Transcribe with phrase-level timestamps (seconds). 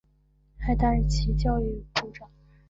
[0.57, 2.27] 还担任其教育部长。